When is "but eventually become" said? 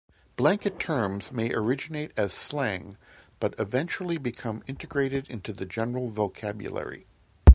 3.39-4.63